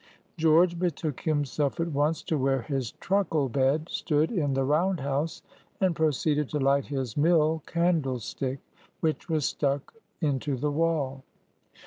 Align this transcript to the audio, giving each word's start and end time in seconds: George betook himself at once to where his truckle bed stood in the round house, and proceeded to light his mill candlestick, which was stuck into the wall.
George 0.35 0.79
betook 0.79 1.19
himself 1.19 1.79
at 1.79 1.89
once 1.91 2.23
to 2.23 2.35
where 2.35 2.63
his 2.63 2.93
truckle 2.93 3.47
bed 3.49 3.87
stood 3.87 4.31
in 4.31 4.55
the 4.55 4.63
round 4.63 4.99
house, 4.99 5.43
and 5.79 5.95
proceeded 5.95 6.49
to 6.49 6.57
light 6.57 6.85
his 6.87 7.15
mill 7.15 7.61
candlestick, 7.67 8.57
which 9.01 9.29
was 9.29 9.45
stuck 9.45 9.93
into 10.19 10.57
the 10.57 10.71
wall. 10.71 11.23